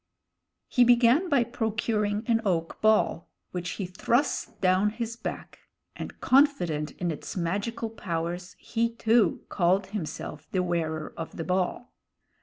He 0.67 0.83
began 0.83 1.29
by 1.29 1.43
procuring 1.43 2.23
an 2.25 2.41
oak 2.43 2.81
ball, 2.81 3.29
which 3.51 3.73
he 3.73 3.85
thrust 3.85 4.59
down 4.59 4.89
his 4.89 5.15
back, 5.15 5.59
and, 5.95 6.19
confident 6.19 6.89
in 6.93 7.11
its 7.11 7.37
magical 7.37 7.91
powers, 7.91 8.55
he, 8.57 8.95
too, 8.95 9.45
called 9.49 9.85
himself 9.93 10.47
The 10.51 10.63
Wearer 10.63 11.13
of 11.15 11.37
the 11.37 11.43
Ball. 11.43 11.93